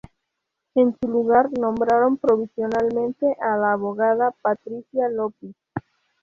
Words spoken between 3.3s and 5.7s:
a la abogada Patricia Llopis.